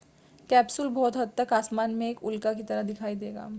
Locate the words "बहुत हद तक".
0.89-1.53